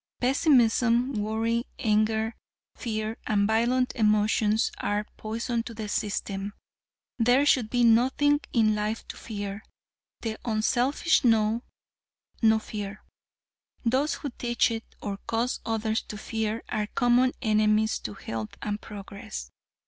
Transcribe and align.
Pessimism, 0.19 1.13
worry, 1.13 1.67
anger, 1.77 2.35
fear 2.75 3.19
and 3.27 3.45
violent 3.45 3.95
emotions 3.95 4.71
are 4.79 5.05
poison 5.15 5.61
to 5.61 5.75
the 5.75 5.87
system. 5.87 6.53
There 7.19 7.45
should 7.45 7.69
be 7.69 7.83
nothing 7.83 8.39
in 8.51 8.73
life 8.73 9.07
to 9.09 9.15
fear. 9.15 9.63
The 10.21 10.39
unselfish 10.43 11.23
know 11.23 11.61
no 12.41 12.57
fear. 12.57 13.03
Those 13.85 14.15
who 14.15 14.31
teach 14.31 14.71
it, 14.71 14.85
or 15.03 15.17
cause 15.27 15.59
others 15.67 16.01
to 16.07 16.17
fear 16.17 16.63
are 16.69 16.87
common 16.87 17.33
enemies 17.39 17.99
to 17.99 18.15
health 18.15 18.57
and 18.59 18.81
progress. 18.81 19.51